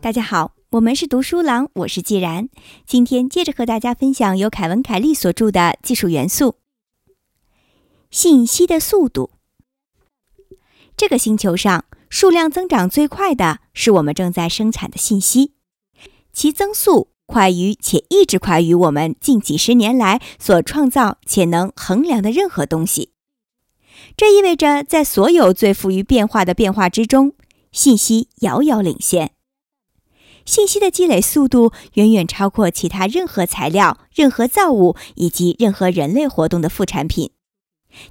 [0.00, 2.48] 大家好，我们是读书郎，我是既然。
[2.84, 6.56] 今天接着和大家分享由凯文·凯利所著的《技术元素：
[8.10, 9.30] 信息的速度》。
[10.96, 15.52] 这个星球上数量增长最快的是我们正在生产的信息，
[16.32, 23.12] 其增速快于且一直快于我们近几十年来所创造且能衡量的任何东西。
[24.16, 27.34] 这意味着，在所有最富于变化的变化之中，
[27.72, 29.32] 信息遥遥领先。
[30.44, 37.30] 信息的积累速度远远超过其他任何材料、任何造物以及任何人类活动的副产品，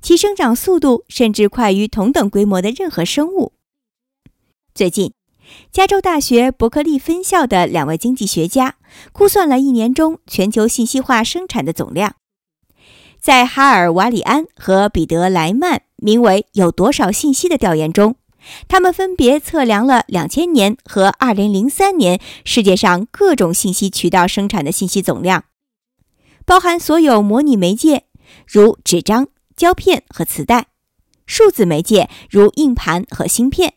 [0.01, 3.53] 其生长速度甚至快于同等规模的任何生物。
[4.73, 5.13] 最近，
[5.71, 8.77] 加州大学伯克利分校的两位经济学家
[9.11, 12.15] 估算了一年中全球信息化生产的总量。
[13.21, 18.15] 在哈尔瓦里安和彼得莱曼名为“有多少信息”的调研中。
[18.67, 25.43] 他们分别测量了两千年和二零零三年世界上各种信息渠道生产的信息总量，
[26.43, 28.05] 包含所有模拟媒介，
[28.47, 30.63] 如纸张、胶片和磁带；
[31.27, 33.73] 数字媒介，如硬盘和芯片；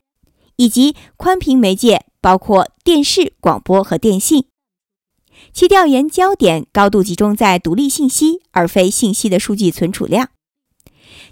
[0.56, 4.46] 以及宽频媒介，包括电视、广播和电信。
[5.54, 10.30] 其调研焦点高度集中在独立信息，而非信息的数据存储量。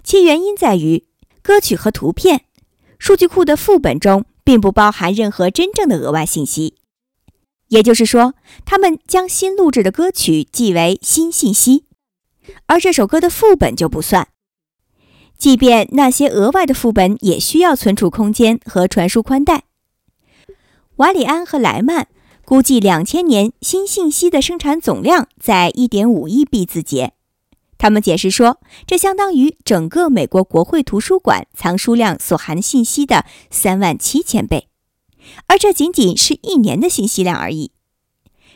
[0.01, 1.05] 其原因在于
[1.41, 2.45] 歌曲和图片。
[2.97, 6.75] 数据库的副本中并不包含任何真正的额外信息，
[7.67, 11.83] 也就是说，他们将新录制的歌曲记为新信息，
[12.67, 14.29] 而这首歌的副本就不算。
[15.37, 19.63] 即便那些额外的副本也需要存储空间和传输宽带。
[20.95, 22.07] 瓦里安和莱曼
[22.45, 27.13] 估计，两千年新信息的生产总量在一点五亿 B 字节。
[27.77, 34.67] 他们解释说，这相当于整个美国国会图书馆藏书量所含信息的三万七千倍，
[35.47, 37.71] 而这仅仅是一年的信息量而已。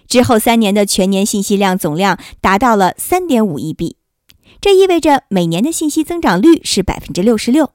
[0.06, 3.96] 之后三年的全年信息量总量达到了三点五亿 B，
[4.60, 7.72] 这意味着每年的信息增长率是百分之六十六。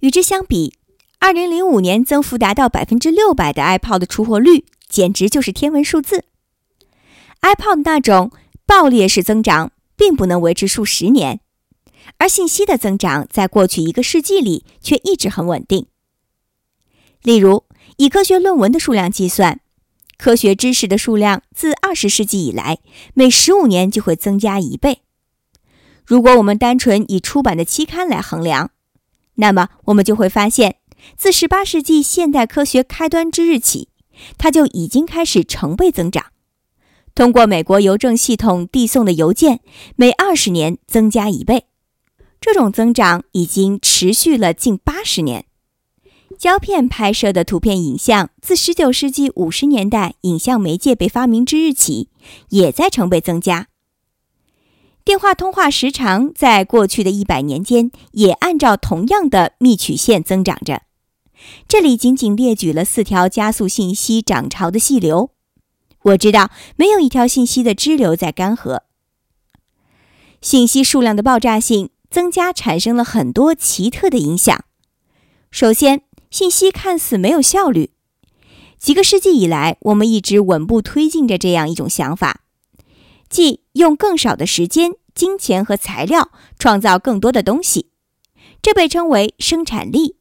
[0.00, 0.74] 与之相比，
[1.24, 6.26] 二零零五年增幅达到百分之六百的 iPod 出货率简直就是天文数字。
[7.40, 8.30] iPod 那种
[8.66, 9.72] 爆裂式增长。
[9.96, 11.38] 并不能维持数十年，
[12.18, 15.86] 而信息的增长在过去一个世纪里却一直很稳定。
[17.22, 17.64] 例如，
[17.96, 19.60] 以科学论文的数量计算，
[20.18, 22.80] 科学知识的数量自二十世纪以来
[23.14, 25.02] 每十五年就会增加一倍。
[26.04, 28.72] 如果我们单纯以出版的期刊来衡量，
[29.36, 30.78] 那么我们就会发现，
[31.16, 33.88] 自十八世纪现代科学开端之日起，
[34.38, 36.26] 它就已经开始成倍增长。
[37.14, 39.60] 通过美国邮政系统递送的邮件，
[39.96, 41.66] 每二十年增加一倍，
[42.40, 45.44] 这种增长已经持续了近八十年。
[46.36, 52.08] 胶片拍摄的图片影像，自十九世纪五十年代影像媒介被发明之日起，
[52.48, 53.68] 也在成倍增加。
[55.04, 60.82] 电话通话时长在过去的一百年间，也按照同样的幂曲线增长着。
[61.66, 65.30] 这里仅仅列举了四条加速信息涨潮的细流。
[66.02, 68.80] 我知道没有一条信息的支流在干涸。
[70.42, 74.64] 信息数量的爆炸性增加产生了很多奇特的影响。
[75.50, 77.90] 首先，信息看似没有效率。
[78.78, 82.42] 几个世纪以来，我们一直稳步推进着这样一种想法，
[83.30, 87.90] 即用更少的时间、金钱和材料创造更多的东西。
[88.60, 90.16] 这被称为生产力。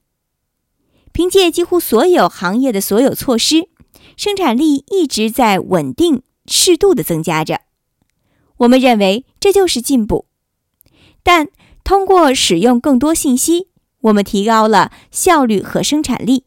[1.13, 3.69] 凭借几乎所有行业的所有措施。
[4.17, 7.61] 生产力一直在稳定、适度的增加着。
[8.57, 10.25] 我们认为这就是进步。
[11.23, 11.47] 但
[11.83, 13.69] 通过使用更多信息，
[14.01, 16.43] 我们提高了效率和生产力。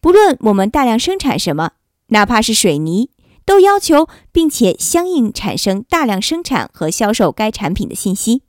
[0.00, 1.72] 不论我们大量生产什么，
[2.08, 3.10] 哪怕是水泥，
[3.44, 8.42] 都要求并且相应产生大量生产和销售该产品的信息。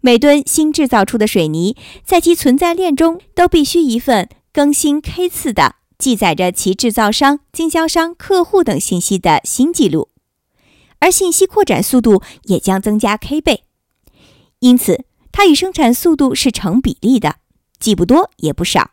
[0.00, 5.76] 每吨新制造出的水泥，在其存在链中都必须一份更新 K 次的。
[5.98, 10.08] 记载着其制造商、经销商、客户等信息的新记录，
[10.98, 13.64] 而信息扩展速度也将增加 k 倍，
[14.60, 17.36] 因此它与生产速度是成比例的，
[17.78, 18.92] 既不多也不少。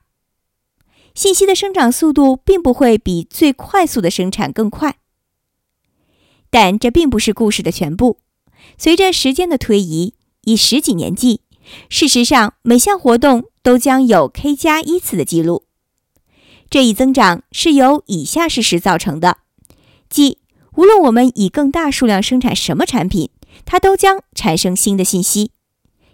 [1.15, 4.97] 信息的生长速度并不会比最快速的生产更快，
[6.49, 8.19] 但这并不是故事的全部。
[8.77, 10.13] 随着时间的推移，
[10.47, 11.41] 以十几年计，
[11.89, 15.65] 事实上每项活动都将有 k 加一次的记录。
[16.69, 19.39] 这一增长是由以下事实造成的：
[20.09, 20.37] 即
[20.77, 23.29] 无论我们以更大数量生产什么产品，
[23.65, 25.51] 它都将产生新的信息，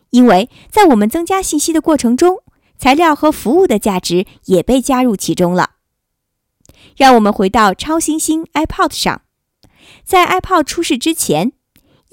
[0.09, 2.39] 因为在我们增加信息的过程中，
[2.79, 5.74] 材料和服务的价值也被加入其中了。
[6.97, 9.21] 让我们回到超新星 iPod 上，
[10.03, 11.53] 在 iPod 出世之前，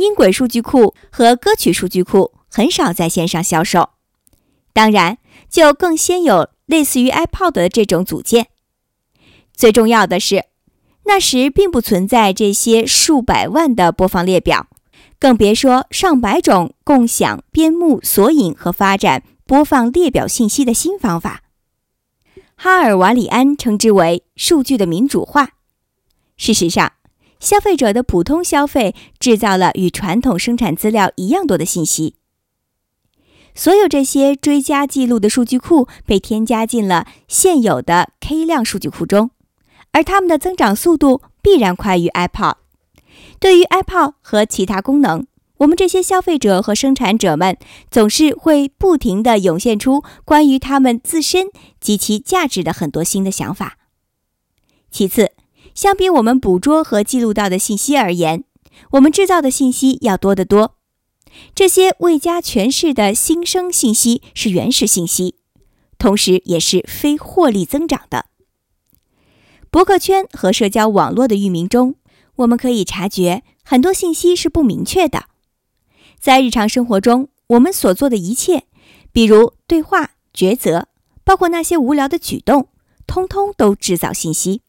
[0.01, 3.91] 音轨数据库和歌曲数据库很少在线上销售，
[4.73, 5.19] 当然
[5.51, 8.47] 就更先有类似于 iPod 的这种组件。
[9.55, 10.47] 最重要的是，
[11.05, 14.69] 那时并不存在这些数百万的播放列表，
[15.19, 21.43] 更别说上百种共享编目、索引和发展播放列表信息的新方法。
[22.57, 25.51] 哈尔瓦里安称之为“数据的民主化”。
[26.39, 26.93] 事实上，
[27.41, 32.15] 消费者的普通消费制造了与传统生产资料一样多的信息。
[33.55, 39.31] 所有这些追加记录的数据库被添加进了现有的 K 量数据库中，
[39.91, 42.55] 而它们的增长速度必然快于 iPod。
[43.41, 45.27] 对于 iPod 和其他功能，
[45.59, 47.59] 我们这些消费者和生产者们
[47.91, 51.49] 总是会不停地涌现出关于他们自身
[51.81, 53.79] 及其价值的很多新的想法。
[54.91, 55.33] 其次，
[55.75, 58.45] 相比我们捕捉和记录到的信息而言，
[58.93, 60.77] 我们制造的信息要多得多。
[61.55, 65.37] 这些未加诠释的新生信息是原始信息，
[65.99, 68.27] 同时也是非获利增长的。
[69.71, 71.95] 博客圈和社交网络的域名中，
[72.37, 75.27] 我们可以察觉很多信息是不明确的。
[76.19, 78.65] 在日常生活中，我们所做的一切，
[79.13, 80.89] 比如对话、抉择，
[81.23, 82.69] 包括那些无聊的举动，
[83.07, 84.63] 通通都制造信息。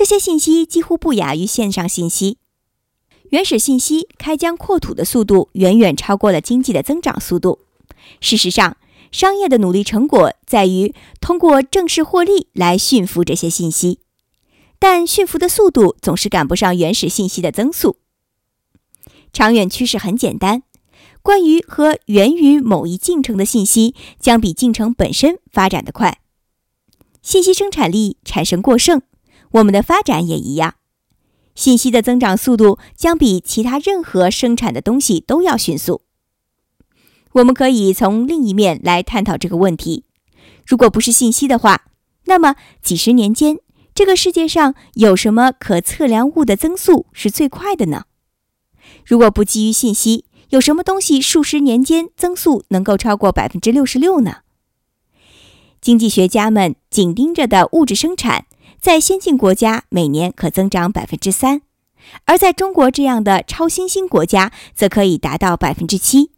[0.00, 2.38] 这些信息几乎不亚于线上信息。
[3.32, 7.58] 原始信息开疆扩土的速度远远超过了经济的增长速度。
[8.18, 8.78] 事实上，
[9.12, 14.00] 商业的努力成果在于通过正式获利来驯服这些信息，
[14.78, 17.98] 但驯服的速度总是赶不上原始信息的增速。
[19.34, 20.62] 长远趋势很简单，
[21.20, 26.22] 关于和源于某一进程的信息将比进程本身发展得快。
[27.20, 29.02] 信息生产力产生过剩，
[29.52, 30.74] 我们的发展也一样。
[31.54, 36.02] 信息的增长速度将比其他任何生产的东西都要迅速。
[37.32, 40.04] 我们可以从另一面来探讨这个问题：
[40.66, 41.86] 如果不是信息的话，
[42.24, 43.58] 那么几十年间，
[43.94, 48.04] 这个世界上有什么可测量物的增速是最快的呢？
[49.04, 54.38] 如果不基于信息，有什么东西数十年间增速能够超过百分之六十六呢？
[55.80, 58.46] 经济学家们紧盯着的物质生产，
[58.80, 61.60] 在先进国家每年可增长百分之三，
[62.24, 66.30] 而在中国这样的超新兴国家，则可以达到百分之七。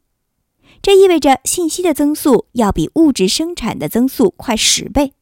[0.82, 5.12] 这意味着信息的增速要比物质生产的增速快十倍。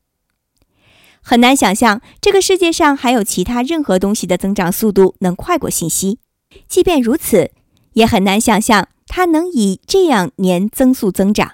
[1.21, 6.19] 很难想象这个世界上还有其他任何东西的增长速度能快过信息。
[6.67, 7.51] 即便如此，
[7.93, 11.53] 也很难想象它能以这样年增速增长，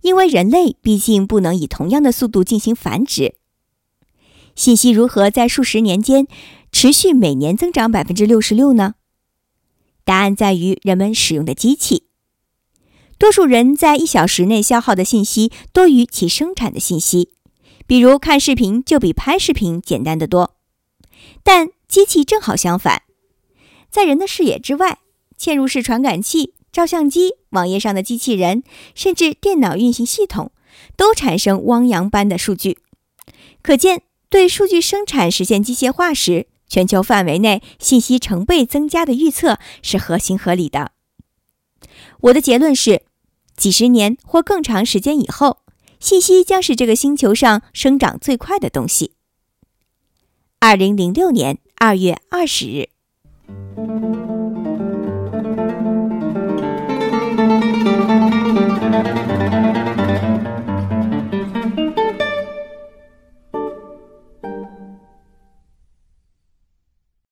[0.00, 3.35] 因为人类毕竟不能以同样的速度进行繁殖。
[4.56, 6.26] 信息如何在数十年间
[6.72, 8.94] 持续每年增长百分之六十六呢？
[10.04, 12.04] 答案在于人们使用的机器。
[13.18, 17.30] 多数人在一小时内消耗的信息多于其生产的信息，
[17.86, 20.56] 比如看视频就比拍视频简单得多。
[21.42, 23.02] 但机器正好相反。
[23.90, 24.98] 在人的视野之外，
[25.38, 28.62] 嵌入式传感器、照相机、网页上的机器人，
[28.94, 30.52] 甚至电脑运行系统，
[30.96, 32.78] 都产生汪洋般的数据。
[33.62, 40.92] 可见，对数据生产实现机械化时，全球范围内信息成倍增加的预测是合情合理的。
[42.20, 43.02] 我的结论是，
[43.56, 45.58] 几十年或更长时间以后，
[46.00, 49.12] 信息将是这个星球上生长最快的东西。
[50.58, 52.95] 二零零六年二月二十日。